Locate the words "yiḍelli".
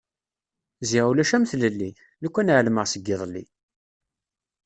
3.07-3.43